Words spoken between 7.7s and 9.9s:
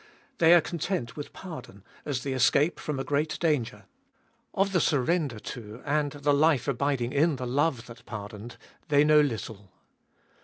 that pardoned, they know little.